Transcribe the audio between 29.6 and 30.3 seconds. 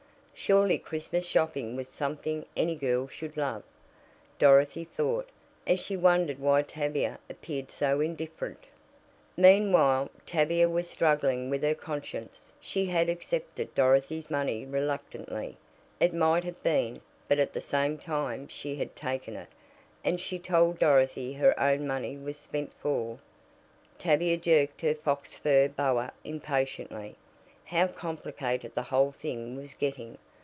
getting!